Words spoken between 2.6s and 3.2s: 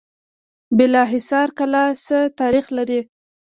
لري؟